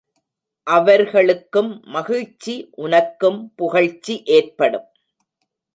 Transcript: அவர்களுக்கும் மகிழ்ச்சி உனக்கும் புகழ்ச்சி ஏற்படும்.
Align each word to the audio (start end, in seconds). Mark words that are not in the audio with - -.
அவர்களுக்கும் 0.67 1.69
மகிழ்ச்சி 1.87 2.55
உனக்கும் 2.77 3.39
புகழ்ச்சி 3.55 4.23
ஏற்படும். 4.31 4.87